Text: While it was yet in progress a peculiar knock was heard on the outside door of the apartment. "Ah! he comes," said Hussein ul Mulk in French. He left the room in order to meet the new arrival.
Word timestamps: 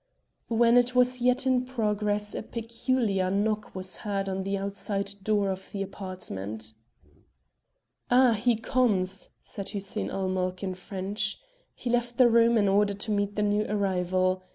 While 0.47 0.77
it 0.77 0.95
was 0.95 1.21
yet 1.21 1.45
in 1.45 1.63
progress 1.63 2.33
a 2.33 2.41
peculiar 2.41 3.29
knock 3.29 3.75
was 3.75 3.97
heard 3.97 4.27
on 4.27 4.41
the 4.41 4.57
outside 4.57 5.13
door 5.21 5.49
of 5.51 5.71
the 5.71 5.83
apartment. 5.83 6.73
"Ah! 8.09 8.31
he 8.33 8.55
comes," 8.55 9.29
said 9.43 9.69
Hussein 9.69 10.09
ul 10.09 10.27
Mulk 10.27 10.63
in 10.63 10.73
French. 10.73 11.39
He 11.75 11.91
left 11.91 12.17
the 12.17 12.31
room 12.31 12.57
in 12.57 12.67
order 12.67 12.95
to 12.95 13.11
meet 13.11 13.35
the 13.35 13.43
new 13.43 13.67
arrival. 13.69 14.41